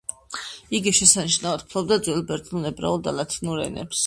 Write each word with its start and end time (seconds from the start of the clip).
იგი 0.77 0.93
შესანიშნავად 0.99 1.65
ფლობდა 1.75 1.99
ძველბერძნულ, 2.09 2.67
ებრაულ 2.71 3.05
და 3.11 3.15
ლათინურ 3.21 3.65
ენებს. 3.69 3.97